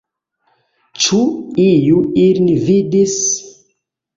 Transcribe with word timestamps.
Ĉu 1.03 1.19
iu 1.65 2.01
ilin 2.25 2.51
vidis? 2.71 3.17